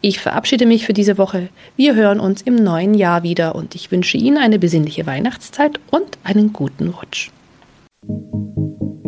Ich 0.00 0.20
verabschiede 0.20 0.66
mich 0.66 0.86
für 0.86 0.92
diese 0.92 1.18
Woche. 1.18 1.48
Wir 1.76 1.94
hören 1.94 2.20
uns 2.20 2.42
im 2.42 2.56
neuen 2.56 2.94
Jahr 2.94 3.22
wieder 3.22 3.54
und 3.54 3.74
ich 3.74 3.90
wünsche 3.90 4.16
Ihnen 4.16 4.38
eine 4.38 4.58
besinnliche 4.58 5.06
Weihnachtszeit 5.06 5.80
und 5.90 6.18
einen 6.24 6.52
guten 6.52 6.88
Rutsch. 6.88 7.30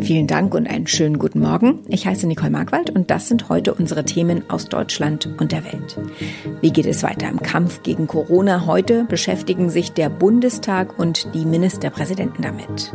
Vielen 0.04 0.26
Dank 0.26 0.54
und 0.54 0.68
einen 0.68 0.86
schönen 0.86 1.18
guten 1.18 1.40
Morgen. 1.40 1.80
Ich 1.88 2.06
heiße 2.06 2.26
Nicole 2.26 2.50
Markwald 2.50 2.90
und 2.90 3.10
das 3.10 3.28
sind 3.28 3.48
heute 3.48 3.72
unsere 3.72 4.04
Themen 4.04 4.44
aus 4.50 4.66
Deutschland 4.66 5.30
und 5.38 5.50
der 5.50 5.64
Welt. 5.64 5.98
Wie 6.60 6.70
geht 6.70 6.84
es 6.84 7.02
weiter 7.02 7.26
im 7.30 7.40
Kampf 7.40 7.82
gegen 7.82 8.06
Corona? 8.06 8.66
Heute 8.66 9.04
beschäftigen 9.04 9.70
sich 9.70 9.92
der 9.92 10.10
Bundestag 10.10 10.98
und 10.98 11.34
die 11.34 11.46
Ministerpräsidenten 11.46 12.42
damit. 12.42 12.92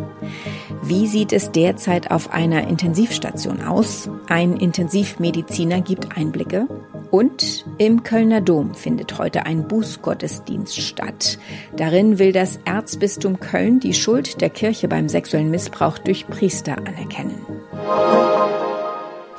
Wie 0.83 1.07
sieht 1.07 1.33
es 1.33 1.51
derzeit 1.51 2.11
auf 2.11 2.31
einer 2.31 2.67
Intensivstation 2.67 3.61
aus? 3.63 4.07
Ein 4.27 4.55
Intensivmediziner 4.57 5.81
gibt 5.81 6.15
Einblicke. 6.15 6.67
Und 7.11 7.65
im 7.77 8.03
Kölner 8.03 8.41
Dom 8.41 8.75
findet 8.75 9.17
heute 9.17 9.45
ein 9.45 9.67
Bußgottesdienst 9.67 10.79
statt. 10.79 11.39
Darin 11.75 12.19
will 12.19 12.31
das 12.31 12.59
Erzbistum 12.65 13.39
Köln 13.39 13.79
die 13.79 13.93
Schuld 13.93 14.41
der 14.41 14.49
Kirche 14.49 14.87
beim 14.87 15.09
sexuellen 15.09 15.49
Missbrauch 15.49 15.97
durch 15.97 16.27
Priester 16.27 16.77
anerkennen. 16.77 17.45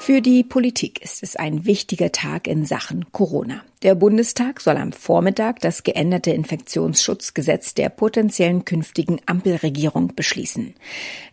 Für 0.02 0.22
die 0.22 0.44
Politik 0.44 1.02
ist 1.02 1.22
es 1.22 1.36
ein 1.36 1.66
wichtiger 1.66 2.10
Tag 2.10 2.46
in 2.46 2.64
Sachen 2.64 3.12
Corona. 3.12 3.60
Der 3.82 3.94
Bundestag 3.94 4.62
soll 4.62 4.78
am 4.78 4.92
Vormittag 4.92 5.60
das 5.60 5.82
geänderte 5.82 6.30
Infektionsschutzgesetz 6.30 7.74
der 7.74 7.90
potenziellen 7.90 8.64
künftigen 8.64 9.20
Ampelregierung 9.26 10.14
beschließen. 10.16 10.74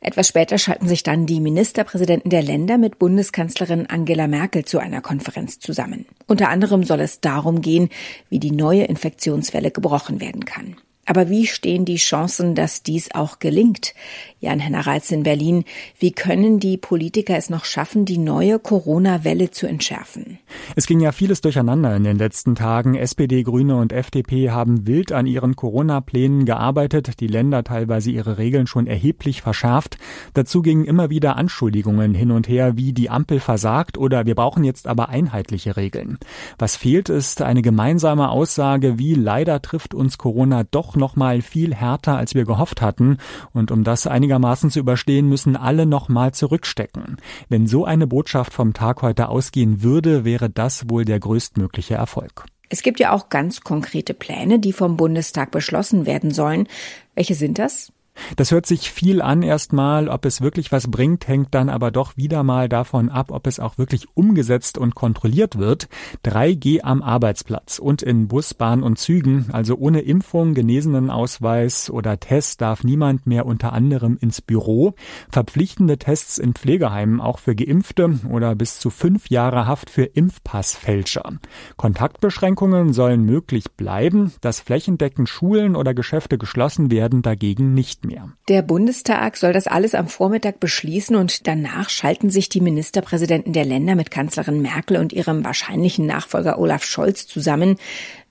Etwas 0.01 0.27
später 0.27 0.57
schalten 0.57 0.89
sich 0.89 1.01
dann 1.01 1.25
die 1.25 1.39
Ministerpräsidenten 1.39 2.29
der 2.29 2.43
Länder 2.43 2.77
mit 2.77 2.99
Bundeskanzlerin 2.99 3.87
Angela 3.87 4.27
Merkel 4.27 4.65
zu 4.65 4.79
einer 4.79 4.99
Konferenz 4.99 5.59
zusammen. 5.59 6.05
Unter 6.27 6.49
anderem 6.49 6.83
soll 6.83 6.99
es 6.99 7.21
darum 7.21 7.61
gehen, 7.61 7.87
wie 8.29 8.39
die 8.39 8.51
neue 8.51 8.83
Infektionswelle 8.83 9.71
gebrochen 9.71 10.19
werden 10.19 10.43
kann. 10.43 10.75
Aber 11.07 11.30
wie 11.30 11.48
stehen 11.48 11.86
die 11.86 11.95
Chancen, 11.95 12.54
dass 12.54 12.83
dies 12.83 13.12
auch 13.15 13.39
gelingt? 13.39 13.94
Jan-Henner 14.39 14.86
Reitz 14.86 15.09
in 15.09 15.24
Berlin. 15.24 15.63
Wie 15.98 16.12
können 16.12 16.59
die 16.59 16.77
Politiker 16.77 17.38
es 17.38 17.50
noch 17.50 17.63
schaffen, 17.63 18.04
die 18.04 18.18
neue 18.18 18.59
Corona-Welle 18.59 19.50
zu 19.50 19.68
entschärfen? 19.68 20.38
Es 20.75 20.86
ging 20.86 21.00
ja 21.00 21.13
vieles 21.13 21.39
durcheinander 21.39 21.95
in 21.95 22.04
den 22.04 22.18
letzten 22.18 22.56
Tagen. 22.56 22.95
SPD, 22.95 23.44
Grüne 23.44 23.77
und 23.77 23.94
FDP 23.94 24.51
haben 24.51 24.86
wild 24.86 25.13
an 25.13 25.27
ihren 25.27 25.56
Corona-Plänen 25.56 26.45
gearbeitet, 26.45 27.21
die 27.21 27.27
Länder 27.27 27.63
teilweise 27.63 28.12
ihre 28.12 28.38
Regeln 28.38 28.68
schon 28.68 28.86
erheblich 28.86 29.42
verschärft. 29.42 29.98
Dazu 30.33 30.62
gingen 30.62 30.83
immer 30.83 31.10
wieder 31.10 31.38
Anschuldigungen 31.38 32.13
hin 32.13 32.31
und 32.31 32.50
her, 32.50 32.75
wie 32.75 32.92
die 32.92 33.10
Ampel 33.10 33.39
versagt 33.39 33.98
oder 33.98 34.25
wir 34.25 34.36
brauchen 34.36 34.65
jetzt 34.65 34.88
aber 34.88 35.07
einheitliche 35.07 35.77
Regeln. 35.77 36.19
Was 36.60 36.75
fehlt, 36.75 37.07
ist 37.07 37.42
eine 37.42 37.62
gemeinsame 37.62 38.30
Aussage, 38.30 39.00
wie 39.00 39.13
leider 39.13 39.62
trifft 39.62 39.94
uns 39.94 40.18
Corona 40.18 40.63
doch 40.63 40.96
noch 40.97 41.15
mal 41.15 41.41
viel 41.41 41.73
härter, 41.73 42.17
als 42.17 42.35
wir 42.35 42.45
gehofft 42.45 42.81
hatten. 42.81 43.17
Und 43.53 43.71
um 43.71 43.83
das 43.83 44.07
einigermaßen 44.07 44.71
zu 44.71 44.79
überstehen, 44.79 45.29
müssen 45.29 45.55
alle 45.55 45.85
noch 45.85 46.09
mal 46.09 46.33
zurückstecken. 46.33 47.17
Wenn 47.49 47.67
so 47.67 47.85
eine 47.85 48.07
Botschaft 48.07 48.53
vom 48.53 48.73
Tag 48.73 49.01
heute 49.01 49.29
ausgehen 49.29 49.83
würde, 49.83 50.25
wäre 50.25 50.49
das 50.49 50.89
wohl 50.89 51.05
der 51.05 51.19
größtmögliche 51.19 51.95
Erfolg. 51.95 52.45
Es 52.69 52.81
gibt 52.81 52.99
ja 52.99 53.13
auch 53.13 53.29
ganz 53.29 53.61
konkrete 53.61 54.13
Pläne, 54.13 54.59
die 54.59 54.73
vom 54.73 54.97
Bundestag 54.97 55.51
beschlossen 55.51 56.05
werden 56.05 56.31
sollen. 56.31 56.67
Welche 57.15 57.35
sind 57.35 57.59
das? 57.59 57.91
Das 58.35 58.51
hört 58.51 58.65
sich 58.65 58.91
viel 58.91 59.21
an 59.21 59.43
erstmal, 59.43 60.09
ob 60.09 60.25
es 60.25 60.41
wirklich 60.41 60.71
was 60.71 60.89
bringt, 60.89 61.27
hängt 61.27 61.53
dann 61.53 61.69
aber 61.69 61.91
doch 61.91 62.17
wieder 62.17 62.43
mal 62.43 62.69
davon 62.69 63.09
ab, 63.09 63.31
ob 63.31 63.47
es 63.47 63.59
auch 63.59 63.77
wirklich 63.77 64.07
umgesetzt 64.15 64.77
und 64.77 64.95
kontrolliert 64.95 65.57
wird. 65.57 65.87
3G 66.25 66.81
am 66.81 67.01
Arbeitsplatz 67.01 67.79
und 67.79 68.01
in 68.01 68.27
Bus, 68.27 68.53
Bahn 68.53 68.83
und 68.83 68.97
Zügen, 68.97 69.47
also 69.51 69.75
ohne 69.75 70.01
Impfung, 70.01 70.53
Genesenenausweis 70.53 71.89
oder 71.89 72.19
Test 72.19 72.61
darf 72.61 72.83
niemand 72.83 73.27
mehr 73.27 73.45
unter 73.45 73.73
anderem 73.73 74.17
ins 74.19 74.41
Büro. 74.41 74.93
Verpflichtende 75.29 75.97
Tests 75.97 76.37
in 76.37 76.53
Pflegeheimen 76.53 77.21
auch 77.21 77.39
für 77.39 77.55
Geimpfte 77.55 78.19
oder 78.31 78.55
bis 78.55 78.79
zu 78.79 78.89
fünf 78.89 79.29
Jahre 79.29 79.67
Haft 79.67 79.89
für 79.89 80.03
Impfpassfälscher. 80.03 81.33
Kontaktbeschränkungen 81.75 82.93
sollen 82.93 83.23
möglich 83.23 83.71
bleiben, 83.71 84.33
dass 84.41 84.61
flächendeckend 84.61 85.29
Schulen 85.29 85.75
oder 85.75 85.93
Geschäfte 85.93 86.37
geschlossen 86.37 86.91
werden, 86.91 87.21
dagegen 87.21 87.73
nicht 87.73 88.05
mehr. 88.07 88.33
Der 88.48 88.62
Bundestag 88.63 89.38
soll 89.38 89.54
das 89.54 89.68
alles 89.68 89.94
am 89.94 90.07
Vormittag 90.07 90.59
beschließen 90.59 91.15
und 91.15 91.48
danach 91.48 91.89
schalten 91.89 92.30
sich 92.30 92.50
die 92.50 92.62
Ministerpräsidenten 92.62 93.54
der 93.54 93.65
Länder 93.65 93.95
mit 93.95 94.09
Kanzlerin 94.09 94.62
Merkel 94.62 94.98
und 94.98 95.13
ihrem 95.13 95.45
wahrscheinlichen 95.45 96.06
Nachfolger 96.07 96.57
Olaf 96.57 96.83
Scholz 96.83 97.27
zusammen. 97.27 97.77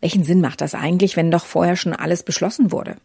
Welchen 0.01 0.25
Sinn 0.25 0.41
macht 0.41 0.61
das 0.61 0.75
eigentlich, 0.75 1.17
wenn 1.17 1.31
doch 1.31 1.47
vorher 1.47 1.77
schon 1.77 1.93
alles 1.93 2.25
beschlossen 2.25 2.73
wurde? 2.73 2.97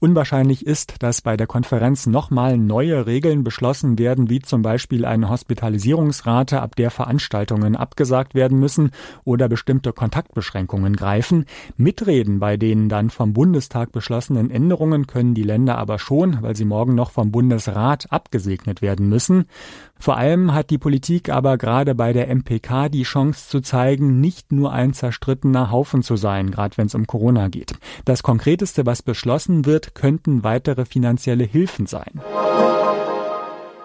Unwahrscheinlich 0.00 0.66
ist, 0.66 1.02
dass 1.02 1.22
bei 1.22 1.36
der 1.36 1.46
Konferenz 1.46 2.06
nochmal 2.06 2.58
neue 2.58 3.06
Regeln 3.06 3.44
beschlossen 3.44 3.98
werden, 3.98 4.30
wie 4.30 4.40
zum 4.40 4.62
Beispiel 4.62 5.04
eine 5.04 5.28
Hospitalisierungsrate, 5.28 6.60
ab 6.60 6.76
der 6.76 6.90
Veranstaltungen 6.90 7.76
abgesagt 7.76 8.34
werden 8.34 8.58
müssen 8.58 8.90
oder 9.24 9.48
bestimmte 9.48 9.92
Kontaktbeschränkungen 9.92 10.96
greifen. 10.96 11.46
Mitreden 11.76 12.38
bei 12.38 12.56
den 12.56 12.88
dann 12.88 13.10
vom 13.10 13.32
Bundestag 13.32 13.92
beschlossenen 13.92 14.50
Änderungen 14.50 15.06
können 15.06 15.34
die 15.34 15.42
Länder 15.42 15.78
aber 15.78 15.98
schon, 15.98 16.42
weil 16.42 16.56
sie 16.56 16.64
morgen 16.64 16.94
noch 16.94 17.10
vom 17.10 17.30
Bundesrat 17.30 18.10
abgesegnet 18.10 18.82
werden 18.82 19.08
müssen. 19.08 19.46
Vor 19.98 20.16
allem 20.16 20.52
hat 20.52 20.70
die 20.70 20.78
Politik 20.78 21.30
aber 21.30 21.56
gerade 21.56 21.94
bei 21.94 22.12
der 22.12 22.28
MPK 22.28 22.88
die 22.88 23.04
Chance 23.04 23.48
zu 23.48 23.60
zeigen, 23.60 24.20
nicht 24.20 24.52
nur 24.52 24.72
ein 24.72 24.92
zerstrittener 24.92 25.70
Haufen 25.70 26.02
zu 26.02 26.16
sein, 26.16 26.50
gerade 26.50 26.76
wenn 26.76 26.86
es 26.86 26.94
um 26.94 27.06
Corona 27.06 27.48
geht. 27.48 27.74
Das 28.04 28.22
Konkreteste, 28.22 28.84
was 28.86 29.02
beschlossen 29.02 29.65
wird, 29.66 29.94
könnten 29.94 30.44
weitere 30.44 30.84
finanzielle 30.84 31.44
Hilfen 31.44 31.86
sein. 31.86 32.20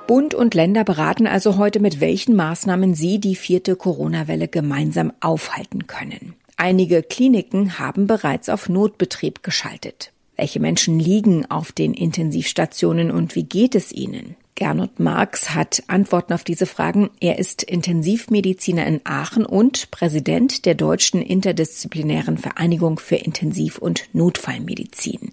Bund 0.08 0.34
und 0.34 0.54
Länder 0.54 0.84
beraten 0.84 1.28
also 1.28 1.58
heute, 1.58 1.80
mit 1.80 2.00
welchen 2.02 2.36
Maßnahmen 2.36 2.96
sie 2.96 3.20
die 3.20 3.36
vierte 3.36 3.76
Corona-Welle 3.76 4.48
gemeinsam 4.48 5.14
aufhalten 5.22 5.88
können. 5.88 6.34
Einige 6.58 7.02
Kliniken 7.02 7.80
haben 7.80 8.08
bereits 8.08 8.50
auf 8.50 8.70
Notbetrieb 8.70 9.42
geschaltet. 9.42 10.12
Welche 10.36 10.60
Menschen 10.60 11.00
liegen 11.00 11.50
auf 11.50 11.72
den 11.72 11.94
Intensivstationen 11.94 13.10
und 13.10 13.36
wie 13.36 13.44
geht 13.44 13.74
es 13.74 13.92
ihnen? 13.92 14.36
Gernot 14.62 15.00
Marx 15.00 15.56
hat 15.56 15.82
Antworten 15.88 16.34
auf 16.34 16.44
diese 16.44 16.68
Fragen. 16.68 17.10
Er 17.20 17.40
ist 17.40 17.64
Intensivmediziner 17.64 18.86
in 18.86 19.02
Aachen 19.06 19.44
und 19.44 19.90
Präsident 19.90 20.68
der 20.68 20.76
Deutschen 20.76 21.24
Interdisziplinären 21.24 22.38
Vereinigung 22.38 23.00
für 23.00 23.16
Intensiv- 23.16 23.80
und 23.80 24.04
Notfallmedizin. 24.14 25.32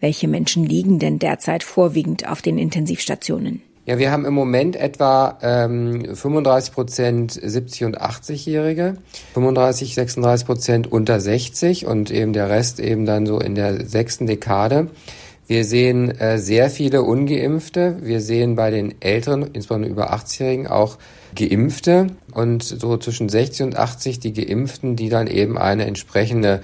Welche 0.00 0.28
Menschen 0.28 0.64
liegen 0.64 0.98
denn 0.98 1.18
derzeit 1.18 1.62
vorwiegend 1.62 2.28
auf 2.28 2.42
den 2.42 2.58
Intensivstationen? 2.58 3.62
Ja, 3.86 3.96
wir 3.96 4.10
haben 4.10 4.26
im 4.26 4.34
Moment 4.34 4.76
etwa 4.76 5.38
ähm, 5.40 6.14
35 6.14 6.74
Prozent 6.74 7.32
70- 7.32 7.86
und 7.86 8.02
80-Jährige, 8.02 8.98
35, 9.32 9.94
36 9.94 10.46
Prozent 10.46 10.92
unter 10.92 11.20
60 11.20 11.86
und 11.86 12.10
eben 12.10 12.34
der 12.34 12.50
Rest 12.50 12.80
eben 12.80 13.06
dann 13.06 13.24
so 13.24 13.40
in 13.40 13.54
der 13.54 13.88
sechsten 13.88 14.26
Dekade. 14.26 14.88
Wir 15.48 15.64
sehen 15.64 16.10
äh, 16.20 16.38
sehr 16.38 16.68
viele 16.68 17.02
Ungeimpfte. 17.02 17.96
Wir 18.02 18.20
sehen 18.20 18.54
bei 18.54 18.70
den 18.70 19.00
Älteren, 19.00 19.44
insbesondere 19.54 19.90
über 19.90 20.12
80-Jährigen, 20.12 20.66
auch 20.66 20.98
Geimpfte 21.34 22.08
und 22.34 22.62
so 22.62 22.98
zwischen 22.98 23.30
60 23.30 23.62
und 23.62 23.76
80 23.76 24.20
die 24.20 24.34
Geimpften, 24.34 24.94
die 24.94 25.08
dann 25.08 25.26
eben 25.26 25.56
eine 25.56 25.86
entsprechende 25.86 26.60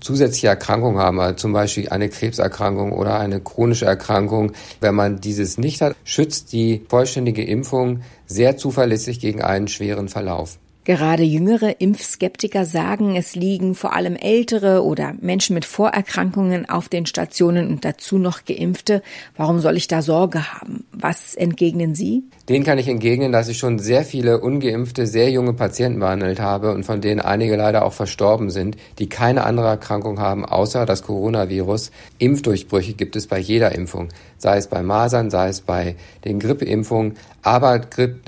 zusätzliche 0.00 0.48
Erkrankung 0.48 0.98
haben, 0.98 1.20
also 1.20 1.36
zum 1.36 1.52
Beispiel 1.52 1.90
eine 1.90 2.08
Krebserkrankung 2.08 2.92
oder 2.92 3.20
eine 3.20 3.38
chronische 3.38 3.84
Erkrankung. 3.84 4.52
Wenn 4.80 4.94
man 4.94 5.20
dieses 5.20 5.58
nicht 5.58 5.82
hat, 5.82 5.94
schützt 6.02 6.54
die 6.54 6.80
vollständige 6.88 7.44
Impfung 7.44 8.00
sehr 8.26 8.56
zuverlässig 8.56 9.20
gegen 9.20 9.42
einen 9.42 9.68
schweren 9.68 10.08
Verlauf. 10.08 10.58
Gerade 10.84 11.22
jüngere 11.22 11.80
Impfskeptiker 11.80 12.64
sagen, 12.64 13.14
es 13.14 13.36
liegen 13.36 13.76
vor 13.76 13.94
allem 13.94 14.16
ältere 14.16 14.82
oder 14.82 15.14
Menschen 15.20 15.54
mit 15.54 15.64
Vorerkrankungen 15.64 16.68
auf 16.68 16.88
den 16.88 17.06
Stationen 17.06 17.68
und 17.68 17.84
dazu 17.84 18.18
noch 18.18 18.44
geimpfte. 18.44 19.00
Warum 19.36 19.60
soll 19.60 19.76
ich 19.76 19.86
da 19.86 20.02
Sorge 20.02 20.52
haben? 20.52 20.84
Was 20.90 21.36
entgegnen 21.36 21.94
Sie? 21.94 22.24
Den 22.48 22.64
kann 22.64 22.78
ich 22.78 22.88
entgegnen, 22.88 23.30
dass 23.30 23.46
ich 23.46 23.58
schon 23.58 23.78
sehr 23.78 24.04
viele 24.04 24.40
ungeimpfte, 24.40 25.06
sehr 25.06 25.30
junge 25.30 25.52
Patienten 25.52 26.00
behandelt 26.00 26.40
habe 26.40 26.72
und 26.72 26.84
von 26.84 27.00
denen 27.00 27.20
einige 27.20 27.54
leider 27.54 27.84
auch 27.84 27.92
verstorben 27.92 28.50
sind, 28.50 28.76
die 28.98 29.08
keine 29.08 29.44
andere 29.44 29.68
Erkrankung 29.68 30.18
haben 30.18 30.44
außer 30.44 30.84
das 30.84 31.04
Coronavirus. 31.04 31.92
Impfdurchbrüche 32.18 32.94
gibt 32.94 33.14
es 33.14 33.28
bei 33.28 33.38
jeder 33.38 33.72
Impfung, 33.72 34.08
sei 34.36 34.56
es 34.56 34.66
bei 34.66 34.82
Masern, 34.82 35.30
sei 35.30 35.48
es 35.48 35.60
bei 35.60 35.94
den 36.24 36.40
Grippeimpfungen. 36.40 37.14
Aber 37.42 37.80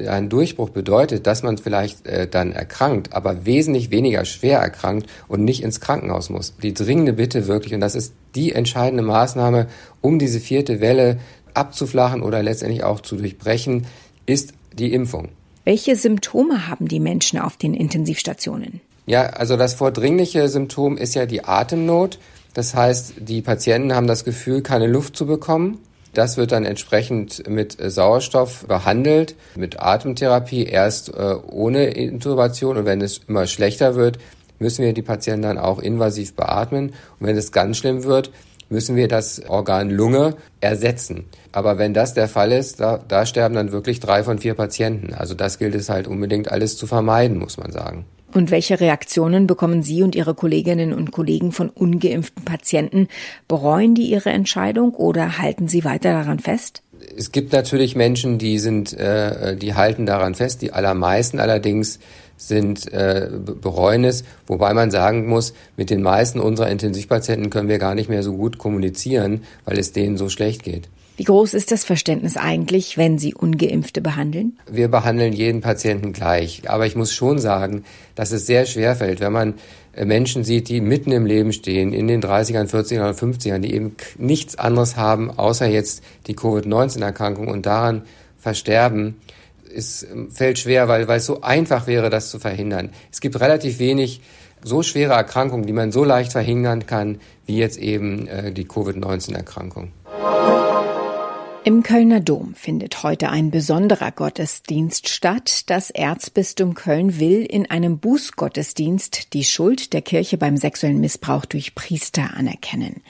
ein 0.07 0.29
Durchbruch 0.29 0.71
bedeutet, 0.71 1.27
dass 1.27 1.43
man 1.43 1.57
vielleicht 1.59 2.05
äh, 2.07 2.27
dann 2.29 2.44
erkrankt, 2.53 3.15
aber 3.15 3.47
wesentlich 3.47 3.91
weniger 3.91 4.25
schwer 4.25 4.59
erkrankt 4.59 5.09
und 5.29 5.45
nicht 5.45 5.63
ins 5.63 5.81
Krankenhaus 5.81 6.31
muss. 6.31 6.55
Die 6.63 6.75
dringende 6.75 7.13
Bitte 7.13 7.47
wirklich, 7.47 7.75
und 7.75 7.81
das 7.81 7.95
ist 7.95 8.15
die 8.35 8.53
entscheidende 8.53 9.03
Maßnahme, 9.03 9.69
um 10.01 10.19
diese 10.19 10.41
vierte 10.41 10.81
Welle 10.81 11.19
abzuflachen 11.55 12.23
oder 12.23 12.43
letztendlich 12.43 12.85
auch 12.85 13.01
zu 13.01 13.17
durchbrechen, 13.17 13.87
ist 14.27 14.55
die 14.73 14.93
Impfung. 14.93 15.29
Welche 15.65 15.97
Symptome 15.97 16.69
haben 16.69 16.89
die 16.89 17.01
Menschen 17.01 17.39
auf 17.39 17.57
den 17.57 17.75
Intensivstationen? 17.75 18.81
Ja, 19.07 19.27
also 19.27 19.57
das 19.57 19.75
vordringliche 19.75 20.49
Symptom 20.49 20.97
ist 20.97 21.15
ja 21.15 21.27
die 21.27 21.45
Atemnot. 21.45 22.19
Das 22.55 22.75
heißt, 22.75 23.15
die 23.19 23.43
Patienten 23.43 23.95
haben 23.95 24.07
das 24.07 24.25
Gefühl, 24.25 24.63
keine 24.63 24.87
Luft 24.87 25.17
zu 25.17 25.27
bekommen. 25.27 25.79
Das 26.15 26.37
wird 26.37 26.53
dann 26.53 26.65
entsprechend 26.65 27.49
mit 27.49 27.77
Sauerstoff 27.81 28.67
behandelt, 28.67 29.35
mit 29.57 29.81
Atemtherapie, 29.81 30.65
erst 30.65 31.09
äh, 31.15 31.35
ohne 31.51 31.87
Intubation. 31.87 32.77
Und 32.77 32.85
wenn 32.87 33.01
es 33.01 33.21
immer 33.29 33.47
schlechter 33.47 33.97
wird, 33.97 34.19
müssen 34.59 34.85
wir 34.85 34.93
die 34.93 35.03
Patienten 35.03 35.43
dann 35.43 35.59
auch 35.59 35.81
invasiv 35.81 36.35
beatmen. 36.35 36.91
Und 37.19 37.27
wenn 37.27 37.37
es 37.37 37.53
ganz 37.53 37.77
schlimm 37.77 38.05
wird, 38.05 38.31
müssen 38.69 38.97
wir 38.97 39.09
das 39.09 39.43
Organ 39.49 39.91
Lunge 39.91 40.37
ersetzen. 40.61 41.27
Aber 41.53 41.79
wenn 41.79 41.95
das 41.95 42.15
der 42.15 42.29
Fall 42.29 42.53
ist, 42.53 42.81
da, 42.81 42.99
da 43.07 43.27
sterben 43.27 43.55
dann 43.55 43.73
wirklich 43.73 44.01
drei 44.01 44.23
von 44.23 44.39
vier 44.39 44.55
Patienten. 44.55 45.15
Also 45.15 45.35
das 45.35 45.59
gilt 45.59 45.75
es 45.75 45.89
halt 45.89 46.07
unbedingt 46.07 46.51
alles 46.51 46.77
zu 46.77 46.87
vermeiden, 46.87 47.39
muss 47.39 47.59
man 47.59 47.73
sagen. 47.73 48.07
Und 48.35 48.51
welche 48.51 48.81
Reaktionen 48.81 49.47
bekommen 49.47 49.83
Sie 49.83 50.03
und 50.03 50.15
Ihre 50.15 50.35
Kolleginnen 50.35 50.93
und 50.93 51.13
Kollegen 51.13 51.53
von 51.53 51.71
ungeimpften 51.71 52.45
Patienten? 52.45 53.09
Bereuen 53.49 53.95
die 53.95 54.11
ihre 54.11 54.31
Entscheidung 54.31 54.93
oder 54.95 55.39
halten 55.39 55.69
Sie 55.69 55.85
weiter 55.85 56.13
daran 56.13 56.41
fest? 56.41 56.83
es 57.17 57.33
gibt 57.33 57.53
natürlich 57.53 57.97
Menschen, 57.97 58.39
die 58.39 58.59
sind, 58.59 58.93
äh, 58.95 59.57
die 59.57 59.75
halten 59.75 60.07
daran 60.07 60.35
fest. 60.35 60.63
Die 60.63 60.73
allermeisten 60.73 61.39
allerdings 61.39 61.99
sind 62.37 62.93
äh, 62.93 63.29
bereuen 63.31 64.05
es, 64.05 64.25
wobei 64.47 64.75
man 64.75 64.91
sagen 64.91 65.27
muss, 65.27 65.55
mit 65.77 65.91
den 65.91 66.03
meisten 66.03 66.41
unserer 66.41 66.69
Intensivpatienten 66.69 67.51
können 67.51 67.69
wir 67.69 67.79
gar 67.79 67.95
nicht 67.95 68.09
mehr 68.09 68.23
so 68.23 68.37
gut 68.37 68.59
kommunizieren, 68.59 69.43
weil 69.65 69.79
es 69.79 69.93
denen 69.93 70.17
so 70.17 70.29
schlecht 70.29 70.65
geht. 70.65 70.89
Wie 71.17 71.25
groß 71.25 71.55
ist 71.55 71.71
das 71.71 71.85
Verständnis 71.85 72.37
eigentlich, 72.37 72.99
wenn 72.99 73.19
Sie 73.19 73.35
ungeimpfte 73.35 74.01
behandeln? 74.01 74.59
Wir 74.69 74.89
behandeln 74.89 75.33
jeden 75.33 75.61
Patienten 75.61 76.13
gleich. 76.13 76.69
Aber 76.69 76.87
ich 76.87 76.97
muss 76.97 77.13
schon 77.13 77.39
sagen, 77.39 77.85
dass 78.17 78.33
es 78.33 78.47
sehr 78.47 78.67
schwer 78.67 78.97
fällt, 78.97 79.21
wenn 79.21 79.33
man 79.33 79.55
äh, 79.93 80.05
Menschen 80.05 80.43
sieht, 80.43 80.69
die 80.69 80.81
mitten 80.81 81.13
im 81.13 81.25
Leben 81.25 81.53
stehen, 81.53 81.93
in 81.93 82.09
den 82.09 82.21
30ern, 82.21 82.69
40ern 82.69 82.99
oder 82.99 83.11
50ern, 83.11 83.61
die 83.61 83.75
eben 83.75 83.95
nichts 84.19 84.59
anderes 84.59 84.97
haben, 84.97 85.31
außer 85.31 85.67
jetzt 85.67 86.03
die 86.27 86.35
Covid-19-Erkrankung 86.35 87.47
und 87.47 87.65
daran 87.65 88.03
versterben. 88.37 89.17
Es 89.73 90.03
ähm, 90.03 90.33
fällt 90.33 90.59
schwer, 90.59 90.89
weil, 90.89 91.07
weil 91.07 91.19
es 91.19 91.27
so 91.27 91.43
einfach 91.43 91.87
wäre, 91.87 92.11
das 92.11 92.31
zu 92.31 92.41
verhindern. 92.41 92.91
Es 93.13 93.21
gibt 93.21 93.39
relativ 93.41 93.79
wenig 93.79 94.21
so 94.65 94.83
schwere 94.83 95.13
Erkrankungen, 95.13 95.67
die 95.67 95.73
man 95.73 95.93
so 95.93 96.03
leicht 96.03 96.33
verhindern 96.33 96.87
kann, 96.87 97.21
wie 97.47 97.59
jetzt 97.59 97.79
eben 97.79 98.27
äh, 98.27 98.51
die 98.51 98.65
Covid-19-Erkrankung. 98.65 99.93
Im 101.67 101.83
Kölner 101.83 102.21
Dom 102.21 102.55
findet 102.55 103.03
heute 103.03 103.31
ein 103.31 103.51
besonderer 103.51 104.13
Gottesdienst 104.13 105.09
statt. 105.09 105.63
Das 105.71 105.89
Erzbistum 105.89 106.75
Köln 106.75 107.19
will 107.19 107.43
in 107.43 107.71
einem 107.71 107.97
Bußgottesdienst 108.01 109.33
die 109.33 109.45
Schuld 109.45 109.95
der 109.95 110.03
Kirche 110.03 110.37
beim 110.37 110.59
sexuellen 110.59 111.01
Missbrauch 111.01 111.47
durch 111.47 111.75
Priester 111.75 112.35
anerkennen. 112.37 113.01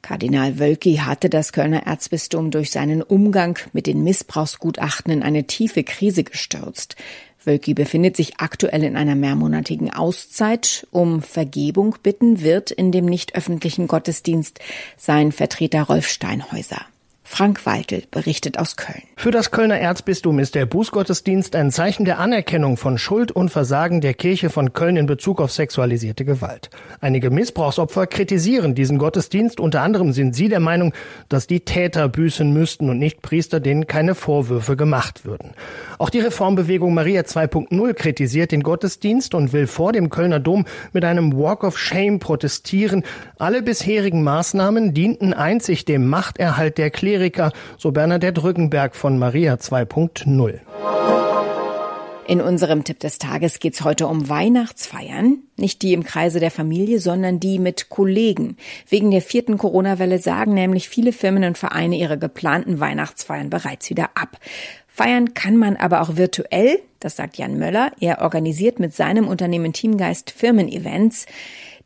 Kardinal 0.00 0.58
Wölki 0.58 0.96
hatte 0.96 1.28
das 1.28 1.52
Kölner 1.52 1.82
Erzbistum 1.82 2.50
durch 2.50 2.70
seinen 2.70 3.02
Umgang 3.02 3.58
mit 3.74 3.86
den 3.86 4.02
Missbrauchsgutachten 4.02 5.12
in 5.12 5.22
eine 5.22 5.46
tiefe 5.46 5.84
Krise 5.84 6.24
gestürzt. 6.24 6.96
Wölki 7.44 7.74
befindet 7.74 8.16
sich 8.16 8.38
aktuell 8.38 8.82
in 8.82 8.96
einer 8.96 9.14
mehrmonatigen 9.14 9.92
Auszeit. 9.92 10.86
Um 10.90 11.20
Vergebung 11.20 11.96
bitten 12.02 12.40
wird 12.40 12.70
in 12.70 12.92
dem 12.92 13.04
nicht 13.04 13.34
öffentlichen 13.34 13.88
Gottesdienst 13.88 14.58
sein 14.96 15.32
Vertreter 15.32 15.82
Rolf 15.82 16.08
Steinhäuser. 16.08 16.86
Frank 17.32 17.64
Waltel 17.64 18.02
berichtet 18.10 18.58
aus 18.58 18.76
Köln. 18.76 19.02
Für 19.16 19.30
das 19.30 19.52
Kölner 19.52 19.78
Erzbistum 19.78 20.40
ist 20.40 20.56
der 20.56 20.66
Bußgottesdienst 20.66 21.54
ein 21.54 21.70
Zeichen 21.70 22.04
der 22.04 22.18
Anerkennung 22.18 22.76
von 22.76 22.98
Schuld 22.98 23.30
und 23.30 23.50
Versagen 23.50 24.00
der 24.00 24.14
Kirche 24.14 24.50
von 24.50 24.72
Köln 24.72 24.96
in 24.96 25.06
Bezug 25.06 25.40
auf 25.40 25.52
sexualisierte 25.52 26.24
Gewalt. 26.24 26.70
Einige 27.00 27.30
Missbrauchsopfer 27.30 28.08
kritisieren 28.08 28.74
diesen 28.74 28.98
Gottesdienst. 28.98 29.60
Unter 29.60 29.82
anderem 29.82 30.12
sind 30.12 30.34
sie 30.34 30.48
der 30.48 30.58
Meinung, 30.58 30.92
dass 31.28 31.46
die 31.46 31.60
Täter 31.60 32.08
büßen 32.08 32.52
müssten 32.52 32.90
und 32.90 32.98
nicht 32.98 33.22
Priester, 33.22 33.60
denen 33.60 33.86
keine 33.86 34.16
Vorwürfe 34.16 34.76
gemacht 34.76 35.24
würden. 35.24 35.52
Auch 35.98 36.10
die 36.10 36.20
Reformbewegung 36.20 36.92
Maria 36.92 37.22
2.0 37.22 37.94
kritisiert 37.94 38.50
den 38.50 38.64
Gottesdienst 38.64 39.34
und 39.34 39.52
will 39.52 39.68
vor 39.68 39.92
dem 39.92 40.10
Kölner 40.10 40.40
Dom 40.40 40.66
mit 40.92 41.04
einem 41.04 41.38
Walk 41.38 41.62
of 41.62 41.78
Shame 41.78 42.18
protestieren. 42.18 43.04
Alle 43.38 43.62
bisherigen 43.62 44.24
Maßnahmen 44.24 44.94
dienten 44.94 45.32
einzig 45.32 45.84
dem 45.84 46.08
Machterhalt 46.08 46.76
der 46.76 46.90
Kleriker 46.90 47.19
Amerika, 47.20 47.52
so 47.76 47.92
Bernadette 47.92 48.42
Rückenberg 48.42 48.96
von 48.96 49.18
Maria 49.18 49.56
2.0. 49.56 50.60
In 52.26 52.40
unserem 52.40 52.82
Tipp 52.82 52.98
des 53.00 53.18
Tages 53.18 53.58
geht 53.58 53.74
es 53.74 53.84
heute 53.84 54.06
um 54.06 54.30
Weihnachtsfeiern. 54.30 55.40
Nicht 55.56 55.82
die 55.82 55.92
im 55.92 56.02
Kreise 56.02 56.40
der 56.40 56.50
Familie, 56.50 56.98
sondern 56.98 57.38
die 57.38 57.58
mit 57.58 57.90
Kollegen. 57.90 58.56
Wegen 58.88 59.10
der 59.10 59.20
vierten 59.20 59.58
Corona-Welle 59.58 60.18
sagen 60.18 60.54
nämlich 60.54 60.88
viele 60.88 61.12
Firmen 61.12 61.44
und 61.44 61.58
Vereine 61.58 61.96
ihre 61.96 62.16
geplanten 62.16 62.80
Weihnachtsfeiern 62.80 63.50
bereits 63.50 63.90
wieder 63.90 64.10
ab. 64.14 64.38
Feiern 65.00 65.32
kann 65.32 65.56
man 65.56 65.76
aber 65.76 66.02
auch 66.02 66.18
virtuell, 66.18 66.78
das 66.98 67.16
sagt 67.16 67.38
Jan 67.38 67.58
Möller. 67.58 67.90
Er 68.00 68.20
organisiert 68.20 68.78
mit 68.78 68.94
seinem 68.94 69.28
Unternehmen 69.28 69.72
Teamgeist 69.72 70.30
Firmen-Events. 70.30 71.24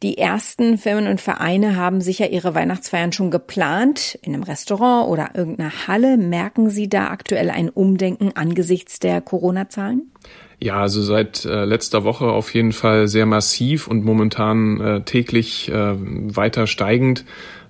Die 0.03 0.19
ersten 0.19 0.79
Firmen 0.79 1.07
und 1.07 1.21
Vereine 1.21 1.77
haben 1.77 2.01
sicher 2.01 2.31
ihre 2.31 2.57
Weihnachtsfeiern 2.57 3.13
schon 3.13 3.31
geplant, 3.31 4.19
in 4.23 4.35
einem 4.35 4.43
Restaurant 4.43 5.09
oder 5.09 5.31
irgendeiner 5.35 5.87
Halle. 5.87 6.17
Merken 6.17 6.71
Sie 6.71 6.89
da 6.89 7.07
aktuell 7.11 7.51
ein 7.51 7.69
Umdenken 7.69 8.33
angesichts 8.35 8.99
der 8.99 9.21
Corona-Zahlen? 9.21 10.11
Ja, 10.59 10.81
also 10.81 11.01
seit 11.01 11.45
äh, 11.45 11.65
letzter 11.65 12.03
Woche 12.03 12.27
auf 12.27 12.53
jeden 12.53 12.73
Fall 12.73 13.07
sehr 13.07 13.27
massiv 13.27 13.87
und 13.87 14.05
momentan 14.05 14.81
äh, 14.81 15.01
täglich 15.03 15.71
äh, 15.71 15.95
weiter 15.97 16.67
steigend 16.67 17.25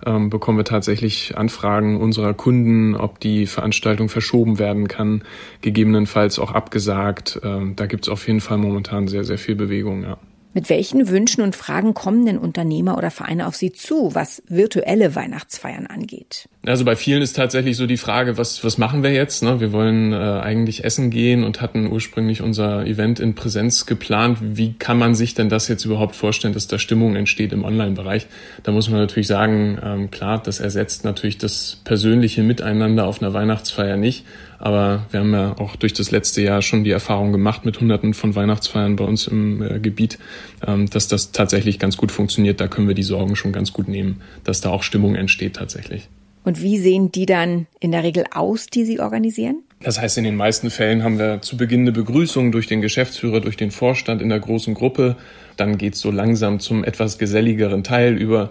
ähm, 0.06 0.30
bekommen 0.30 0.58
wir 0.58 0.64
tatsächlich 0.64 1.36
Anfragen 1.36 2.00
unserer 2.00 2.34
Kunden, 2.34 2.94
ob 2.94 3.20
die 3.20 3.46
Veranstaltung 3.46 4.08
verschoben 4.08 4.58
werden 4.58 4.88
kann, 4.88 5.22
gegebenenfalls 5.60 6.38
auch 6.38 6.52
abgesagt. 6.52 7.40
Ähm, 7.42 7.74
da 7.76 7.86
gibt 7.86 8.04
es 8.04 8.08
auf 8.08 8.26
jeden 8.26 8.40
Fall 8.40 8.58
momentan 8.58 9.08
sehr, 9.08 9.24
sehr 9.24 9.38
viel 9.38 9.54
Bewegung, 9.54 10.02
ja. 10.02 10.18
Mit 10.54 10.70
welchen 10.70 11.08
Wünschen 11.08 11.42
und 11.42 11.56
Fragen 11.56 11.94
kommen 11.94 12.24
denn 12.24 12.38
Unternehmer 12.38 12.96
oder 12.96 13.10
Vereine 13.10 13.48
auf 13.48 13.56
Sie 13.56 13.72
zu, 13.72 14.14
was 14.14 14.40
virtuelle 14.48 15.16
Weihnachtsfeiern 15.16 15.88
angeht? 15.88 16.48
Also 16.64 16.84
bei 16.84 16.94
vielen 16.94 17.22
ist 17.22 17.34
tatsächlich 17.34 17.76
so 17.76 17.88
die 17.88 17.96
Frage, 17.96 18.38
was, 18.38 18.62
was 18.62 18.78
machen 18.78 19.02
wir 19.02 19.12
jetzt? 19.12 19.42
Ne? 19.42 19.58
Wir 19.58 19.72
wollen 19.72 20.12
äh, 20.12 20.16
eigentlich 20.16 20.84
essen 20.84 21.10
gehen 21.10 21.42
und 21.42 21.60
hatten 21.60 21.90
ursprünglich 21.90 22.40
unser 22.40 22.86
Event 22.86 23.18
in 23.18 23.34
Präsenz 23.34 23.84
geplant. 23.84 24.38
Wie 24.40 24.74
kann 24.74 24.96
man 24.96 25.16
sich 25.16 25.34
denn 25.34 25.48
das 25.48 25.66
jetzt 25.66 25.84
überhaupt 25.84 26.14
vorstellen, 26.14 26.54
dass 26.54 26.68
da 26.68 26.78
Stimmung 26.78 27.16
entsteht 27.16 27.52
im 27.52 27.64
Online-Bereich? 27.64 28.28
Da 28.62 28.70
muss 28.70 28.88
man 28.88 29.00
natürlich 29.00 29.26
sagen, 29.26 29.78
ähm, 29.82 30.10
klar, 30.12 30.40
das 30.40 30.60
ersetzt 30.60 31.04
natürlich 31.04 31.36
das 31.36 31.80
persönliche 31.82 32.44
Miteinander 32.44 33.08
auf 33.08 33.20
einer 33.20 33.34
Weihnachtsfeier 33.34 33.96
nicht. 33.96 34.24
Aber 34.64 35.04
wir 35.10 35.20
haben 35.20 35.34
ja 35.34 35.54
auch 35.58 35.76
durch 35.76 35.92
das 35.92 36.10
letzte 36.10 36.40
Jahr 36.40 36.62
schon 36.62 36.84
die 36.84 36.90
Erfahrung 36.90 37.32
gemacht 37.32 37.66
mit 37.66 37.82
Hunderten 37.82 38.14
von 38.14 38.34
Weihnachtsfeiern 38.34 38.96
bei 38.96 39.04
uns 39.04 39.26
im 39.26 39.60
äh, 39.60 39.78
Gebiet, 39.78 40.18
ähm, 40.66 40.88
dass 40.88 41.06
das 41.06 41.32
tatsächlich 41.32 41.78
ganz 41.78 41.98
gut 41.98 42.10
funktioniert. 42.10 42.62
Da 42.62 42.66
können 42.66 42.88
wir 42.88 42.94
die 42.94 43.02
Sorgen 43.02 43.36
schon 43.36 43.52
ganz 43.52 43.74
gut 43.74 43.88
nehmen, 43.88 44.22
dass 44.42 44.62
da 44.62 44.70
auch 44.70 44.82
Stimmung 44.82 45.16
entsteht 45.16 45.56
tatsächlich. 45.56 46.08
Und 46.44 46.62
wie 46.62 46.78
sehen 46.78 47.12
die 47.12 47.26
dann 47.26 47.66
in 47.78 47.92
der 47.92 48.04
Regel 48.04 48.24
aus, 48.32 48.68
die 48.68 48.86
Sie 48.86 49.00
organisieren? 49.00 49.62
Das 49.80 50.00
heißt, 50.00 50.16
in 50.16 50.24
den 50.24 50.36
meisten 50.36 50.70
Fällen 50.70 51.02
haben 51.02 51.18
wir 51.18 51.42
zu 51.42 51.58
Beginn 51.58 51.82
eine 51.82 51.92
Begrüßung 51.92 52.50
durch 52.50 52.66
den 52.66 52.80
Geschäftsführer, 52.80 53.40
durch 53.40 53.58
den 53.58 53.70
Vorstand 53.70 54.22
in 54.22 54.30
der 54.30 54.40
großen 54.40 54.72
Gruppe. 54.72 55.16
Dann 55.58 55.76
geht's 55.76 56.00
so 56.00 56.10
langsam 56.10 56.58
zum 56.58 56.84
etwas 56.84 57.18
geselligeren 57.18 57.84
Teil 57.84 58.16
über 58.16 58.50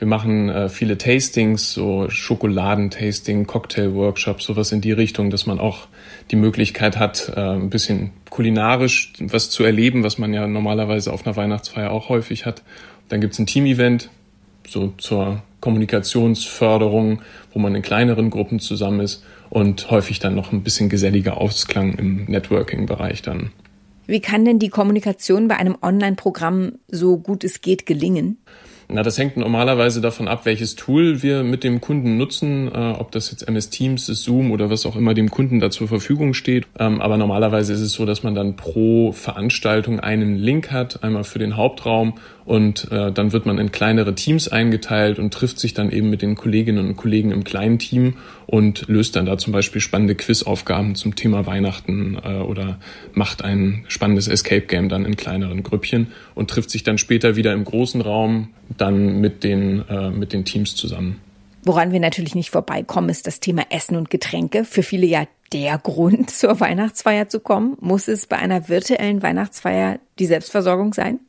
wir 0.00 0.06
machen 0.06 0.48
äh, 0.48 0.70
viele 0.70 0.96
Tastings, 0.96 1.74
so 1.74 2.08
Schokoladentasting, 2.08 3.46
Cocktail-Workshops, 3.46 4.44
sowas 4.44 4.72
in 4.72 4.80
die 4.80 4.92
Richtung, 4.92 5.28
dass 5.28 5.44
man 5.44 5.60
auch 5.60 5.88
die 6.30 6.36
Möglichkeit 6.36 6.96
hat, 6.96 7.30
äh, 7.36 7.40
ein 7.40 7.68
bisschen 7.68 8.10
kulinarisch 8.30 9.12
was 9.20 9.50
zu 9.50 9.62
erleben, 9.62 10.02
was 10.02 10.16
man 10.16 10.32
ja 10.32 10.46
normalerweise 10.46 11.12
auf 11.12 11.26
einer 11.26 11.36
Weihnachtsfeier 11.36 11.90
auch 11.90 12.08
häufig 12.08 12.46
hat. 12.46 12.62
Dann 13.10 13.20
gibt's 13.20 13.38
ein 13.38 13.46
Team-Event, 13.46 14.08
so 14.66 14.94
zur 14.96 15.42
Kommunikationsförderung, 15.60 17.20
wo 17.52 17.58
man 17.58 17.74
in 17.74 17.82
kleineren 17.82 18.30
Gruppen 18.30 18.58
zusammen 18.58 19.00
ist 19.00 19.22
und 19.50 19.90
häufig 19.90 20.18
dann 20.18 20.34
noch 20.34 20.50
ein 20.50 20.62
bisschen 20.62 20.88
geselliger 20.88 21.36
Ausklang 21.36 21.92
im 21.98 22.24
Networking-Bereich 22.24 23.20
dann. 23.20 23.50
Wie 24.06 24.20
kann 24.20 24.46
denn 24.46 24.58
die 24.58 24.70
Kommunikation 24.70 25.46
bei 25.46 25.56
einem 25.56 25.76
Online-Programm 25.82 26.78
so 26.88 27.18
gut 27.18 27.44
es 27.44 27.60
geht 27.60 27.84
gelingen? 27.84 28.38
Na, 28.92 29.04
das 29.04 29.18
hängt 29.18 29.36
normalerweise 29.36 30.00
davon 30.00 30.26
ab, 30.26 30.46
welches 30.46 30.74
Tool 30.74 31.22
wir 31.22 31.44
mit 31.44 31.62
dem 31.62 31.80
Kunden 31.80 32.16
nutzen, 32.16 32.66
äh, 32.66 32.94
ob 32.98 33.12
das 33.12 33.30
jetzt 33.30 33.46
MS 33.46 33.70
Teams 33.70 34.08
ist, 34.08 34.24
Zoom 34.24 34.50
oder 34.50 34.68
was 34.68 34.84
auch 34.84 34.96
immer 34.96 35.14
dem 35.14 35.30
Kunden 35.30 35.60
da 35.60 35.70
zur 35.70 35.86
Verfügung 35.86 36.34
steht. 36.34 36.66
Ähm, 36.78 37.00
aber 37.00 37.16
normalerweise 37.16 37.72
ist 37.72 37.80
es 37.80 37.92
so, 37.92 38.04
dass 38.04 38.24
man 38.24 38.34
dann 38.34 38.56
pro 38.56 39.12
Veranstaltung 39.12 40.00
einen 40.00 40.34
Link 40.36 40.72
hat, 40.72 41.04
einmal 41.04 41.22
für 41.22 41.38
den 41.38 41.56
Hauptraum 41.56 42.14
und 42.50 42.90
äh, 42.90 43.12
dann 43.12 43.32
wird 43.32 43.46
man 43.46 43.58
in 43.58 43.70
kleinere 43.70 44.16
Teams 44.16 44.48
eingeteilt 44.48 45.20
und 45.20 45.32
trifft 45.32 45.60
sich 45.60 45.72
dann 45.72 45.92
eben 45.92 46.10
mit 46.10 46.20
den 46.20 46.34
Kolleginnen 46.34 46.88
und 46.88 46.96
Kollegen 46.96 47.30
im 47.30 47.44
kleinen 47.44 47.78
Team 47.78 48.14
und 48.46 48.88
löst 48.88 49.14
dann 49.14 49.24
da 49.24 49.38
zum 49.38 49.52
Beispiel 49.52 49.80
spannende 49.80 50.16
Quizaufgaben 50.16 50.96
zum 50.96 51.14
Thema 51.14 51.46
Weihnachten 51.46 52.18
äh, 52.24 52.38
oder 52.38 52.80
macht 53.12 53.44
ein 53.44 53.84
spannendes 53.86 54.26
Escape 54.26 54.62
Game 54.62 54.88
dann 54.88 55.04
in 55.04 55.14
kleineren 55.14 55.62
Grüppchen 55.62 56.08
und 56.34 56.50
trifft 56.50 56.70
sich 56.70 56.82
dann 56.82 56.98
später 56.98 57.36
wieder 57.36 57.52
im 57.52 57.62
großen 57.62 58.00
Raum 58.00 58.48
dann 58.80 59.20
mit 59.20 59.44
den, 59.44 59.86
äh, 59.88 60.10
mit 60.10 60.32
den 60.32 60.44
Teams 60.44 60.74
zusammen. 60.74 61.20
Woran 61.62 61.92
wir 61.92 62.00
natürlich 62.00 62.34
nicht 62.34 62.50
vorbeikommen, 62.50 63.10
ist 63.10 63.26
das 63.26 63.40
Thema 63.40 63.64
Essen 63.70 63.96
und 63.96 64.10
Getränke. 64.10 64.64
Für 64.64 64.82
viele 64.82 65.06
ja 65.06 65.26
der 65.52 65.78
Grund, 65.82 66.30
zur 66.30 66.60
Weihnachtsfeier 66.60 67.28
zu 67.28 67.40
kommen. 67.40 67.76
Muss 67.80 68.08
es 68.08 68.26
bei 68.26 68.36
einer 68.36 68.68
virtuellen 68.68 69.22
Weihnachtsfeier 69.22 69.98
die 70.18 70.26
Selbstversorgung 70.26 70.94
sein? 70.94 71.20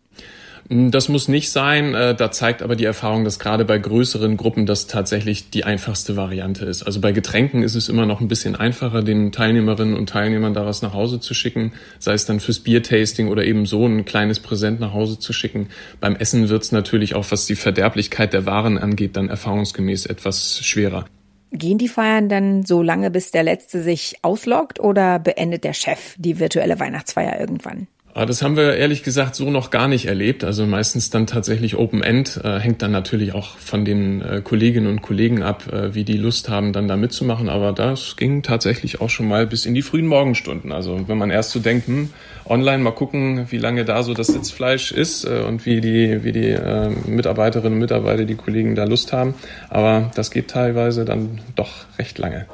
Hm, 0.69 0.91
das 0.91 1.09
muss 1.09 1.27
nicht 1.27 1.51
sein. 1.51 1.93
Äh, 1.93 2.15
da 2.15 2.31
zeigt 2.31 2.61
aber 2.61 2.75
die 2.75 2.85
Erfahrung, 2.85 3.23
dass 3.23 3.39
gerade 3.39 3.65
bei 3.65 3.77
größeren 3.77 4.37
Gruppen 4.37 4.65
das 4.65 4.87
tatsächlich 4.87 5.49
die 5.49 5.63
einfachste 5.63 6.15
Variante 6.15 6.65
ist. 6.65 6.83
Also 6.83 7.01
bei 7.01 7.11
Getränken 7.11 7.63
ist 7.63 7.75
es 7.75 7.89
immer 7.89 8.05
noch 8.05 8.21
ein 8.21 8.27
bisschen 8.27 8.55
einfacher, 8.55 9.01
den 9.03 9.31
Teilnehmerinnen 9.31 9.95
und 9.95 10.09
Teilnehmern 10.09 10.53
daraus 10.53 10.81
nach 10.81 10.93
Hause 10.93 11.19
zu 11.19 11.33
schicken, 11.33 11.73
sei 11.99 12.13
es 12.13 12.25
dann 12.25 12.39
fürs 12.39 12.59
Biertasting 12.59 13.27
oder 13.27 13.45
eben 13.45 13.65
so 13.65 13.85
ein 13.85 14.05
kleines 14.05 14.39
Präsent 14.39 14.79
nach 14.79 14.93
Hause 14.93 15.19
zu 15.19 15.33
schicken. 15.33 15.67
Beim 15.99 16.15
Essen 16.15 16.49
wird 16.49 16.63
es 16.63 16.71
natürlich 16.71 17.15
auch, 17.15 17.25
was 17.29 17.45
die 17.45 17.55
Verderblichkeit 17.55 18.33
der 18.33 18.45
Waren 18.45 18.77
angeht, 18.77 19.15
dann 19.17 19.29
erfahrungsgemäß 19.29 20.05
etwas 20.05 20.59
schwerer. 20.63 21.05
Gehen 21.53 21.77
die 21.77 21.89
Feiern 21.89 22.29
dann 22.29 22.63
so 22.63 22.81
lange, 22.81 23.11
bis 23.11 23.31
der 23.31 23.43
Letzte 23.43 23.83
sich 23.83 24.15
ausloggt 24.21 24.79
oder 24.79 25.19
beendet 25.19 25.65
der 25.65 25.73
Chef 25.73 26.15
die 26.17 26.39
virtuelle 26.39 26.79
Weihnachtsfeier 26.79 27.41
irgendwann? 27.41 27.87
Ah, 28.13 28.25
das 28.25 28.41
haben 28.41 28.57
wir 28.57 28.75
ehrlich 28.75 29.03
gesagt 29.03 29.35
so 29.35 29.49
noch 29.49 29.69
gar 29.69 29.87
nicht 29.87 30.05
erlebt. 30.05 30.43
Also 30.43 30.65
meistens 30.65 31.11
dann 31.11 31.27
tatsächlich 31.27 31.77
Open 31.77 32.03
End, 32.03 32.41
äh, 32.43 32.59
hängt 32.59 32.81
dann 32.81 32.91
natürlich 32.91 33.33
auch 33.33 33.57
von 33.57 33.85
den 33.85 34.21
äh, 34.21 34.41
Kolleginnen 34.43 34.87
und 34.87 35.01
Kollegen 35.01 35.43
ab, 35.43 35.71
äh, 35.71 35.95
wie 35.95 36.03
die 36.03 36.17
Lust 36.17 36.49
haben, 36.49 36.73
dann 36.73 36.89
da 36.89 36.97
mitzumachen. 36.97 37.47
Aber 37.47 37.71
das 37.71 38.17
ging 38.17 38.43
tatsächlich 38.43 38.99
auch 38.99 39.09
schon 39.09 39.29
mal 39.29 39.47
bis 39.47 39.65
in 39.65 39.73
die 39.73 39.81
frühen 39.81 40.07
Morgenstunden. 40.07 40.73
Also 40.73 41.07
wenn 41.07 41.17
man 41.17 41.29
erst 41.29 41.51
so 41.51 41.59
denkt, 41.59 41.87
hm, 41.87 42.09
online 42.45 42.83
mal 42.83 42.91
gucken, 42.91 43.45
wie 43.49 43.57
lange 43.57 43.85
da 43.85 44.03
so 44.03 44.13
das 44.13 44.27
Sitzfleisch 44.27 44.91
ist 44.91 45.23
und 45.23 45.65
wie 45.65 45.79
die, 45.79 46.23
wie 46.25 46.33
die 46.33 46.57
Mitarbeiterinnen 47.05 47.73
und 47.73 47.79
Mitarbeiter, 47.79 48.25
die 48.25 48.35
Kollegen 48.35 48.75
da 48.75 48.83
Lust 48.83 49.13
haben. 49.13 49.35
Aber 49.69 50.11
das 50.15 50.31
geht 50.31 50.49
teilweise 50.49 51.05
dann 51.05 51.39
doch 51.55 51.85
recht 51.97 52.17
lange. 52.17 52.47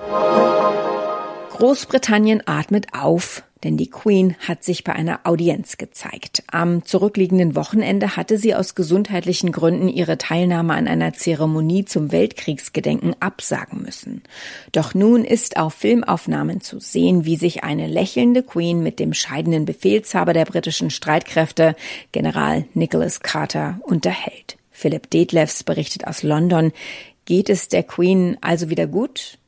Großbritannien 1.50 2.44
atmet 2.46 2.88
auf. 2.92 3.44
Denn 3.64 3.78
die 3.78 3.90
Queen 3.90 4.36
hat 4.48 4.64
sich 4.64 4.84
bei 4.84 4.94
einer 4.94 5.22
Audienz 5.24 5.78
gezeigt. 5.78 6.44
Am 6.52 6.86
zurückliegenden 6.86 7.56
Wochenende 7.56 8.16
hatte 8.16 8.38
sie 8.38 8.54
aus 8.54 8.76
gesundheitlichen 8.76 9.52
Gründen 9.52 9.88
ihre 9.88 10.18
Teilnahme 10.18 10.74
an 10.74 10.88
einer 10.88 11.14
Zeremonie 11.14 11.86
zum 11.86 12.12
Weltkriegsgedenken 12.12 13.16
absagen 13.20 13.82
müssen. 13.82 14.22
Doch 14.72 14.94
nun 14.94 15.24
ist 15.24 15.58
auf 15.58 15.74
Filmaufnahmen 15.74 16.62
zu 16.62 16.80
sehen, 16.80 17.26
wie 17.26 17.38
sich 17.38 17.64
eine 17.64 17.88
lächelnde 17.88 18.44
Queen 18.44 18.84
mit 18.84 19.00
dem 19.00 19.14
scheidenden 19.14 19.66
Befehlshaber 19.66 20.34
der 20.34 20.46
britischen 20.46 20.90
Streitkräfte, 20.90 21.76
General 22.12 22.66
Nicholas 22.74 23.22
Carter, 23.22 23.80
unterhält. 23.84 24.58
Philipp 24.72 25.10
Detlefs 25.10 25.64
berichtet 25.64 26.06
aus 26.06 26.22
London. 26.22 26.72
Geht 27.26 27.50
es 27.50 27.68
der 27.68 27.84
Queen 27.84 28.38
also 28.42 28.70
wieder 28.70 28.86
gut? 28.86 29.40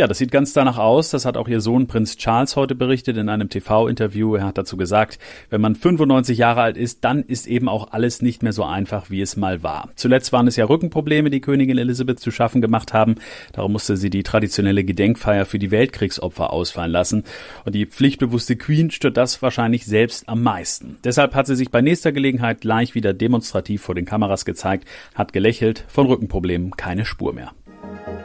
Ja, 0.00 0.06
das 0.06 0.16
sieht 0.16 0.30
ganz 0.30 0.54
danach 0.54 0.78
aus. 0.78 1.10
Das 1.10 1.26
hat 1.26 1.36
auch 1.36 1.46
ihr 1.46 1.60
Sohn 1.60 1.86
Prinz 1.86 2.16
Charles 2.16 2.56
heute 2.56 2.74
berichtet 2.74 3.18
in 3.18 3.28
einem 3.28 3.50
TV-Interview. 3.50 4.34
Er 4.34 4.46
hat 4.46 4.56
dazu 4.56 4.78
gesagt, 4.78 5.18
wenn 5.50 5.60
man 5.60 5.74
95 5.74 6.38
Jahre 6.38 6.62
alt 6.62 6.78
ist, 6.78 7.04
dann 7.04 7.22
ist 7.22 7.46
eben 7.46 7.68
auch 7.68 7.92
alles 7.92 8.22
nicht 8.22 8.42
mehr 8.42 8.54
so 8.54 8.64
einfach, 8.64 9.10
wie 9.10 9.20
es 9.20 9.36
mal 9.36 9.62
war. 9.62 9.90
Zuletzt 9.96 10.32
waren 10.32 10.46
es 10.46 10.56
ja 10.56 10.64
Rückenprobleme, 10.64 11.28
die 11.28 11.42
Königin 11.42 11.76
Elisabeth 11.76 12.18
zu 12.18 12.30
schaffen 12.30 12.62
gemacht 12.62 12.94
haben. 12.94 13.16
Darum 13.52 13.72
musste 13.72 13.98
sie 13.98 14.08
die 14.08 14.22
traditionelle 14.22 14.84
Gedenkfeier 14.84 15.44
für 15.44 15.58
die 15.58 15.70
Weltkriegsopfer 15.70 16.50
ausfallen 16.50 16.92
lassen. 16.92 17.24
Und 17.66 17.74
die 17.74 17.84
pflichtbewusste 17.84 18.56
Queen 18.56 18.90
stört 18.90 19.18
das 19.18 19.42
wahrscheinlich 19.42 19.84
selbst 19.84 20.30
am 20.30 20.42
meisten. 20.42 20.96
Deshalb 21.04 21.34
hat 21.34 21.46
sie 21.46 21.56
sich 21.56 21.70
bei 21.70 21.82
nächster 21.82 22.12
Gelegenheit 22.12 22.62
gleich 22.62 22.94
wieder 22.94 23.12
demonstrativ 23.12 23.82
vor 23.82 23.94
den 23.94 24.06
Kameras 24.06 24.46
gezeigt, 24.46 24.88
hat 25.14 25.34
gelächelt, 25.34 25.84
von 25.88 26.06
Rückenproblemen 26.06 26.70
keine 26.70 27.04
Spur 27.04 27.34
mehr. 27.34 27.52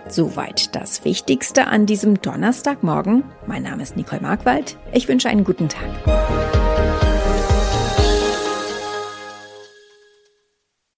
Soweit 0.07 0.75
das 0.75 1.03
Wichtigste 1.03 1.67
an 1.67 1.85
diesem 1.85 2.21
Donnerstagmorgen. 2.21 3.23
Mein 3.47 3.63
Name 3.63 3.83
ist 3.83 3.97
Nicole 3.97 4.21
Markwald. 4.21 4.77
Ich 4.93 5.07
wünsche 5.07 5.29
einen 5.29 5.43
guten 5.43 5.69
Tag. 5.69 6.74